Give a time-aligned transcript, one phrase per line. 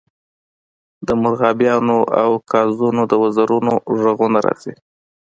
[1.07, 4.73] د مرغابیانو او قازونو د وزرونو غږونه راځي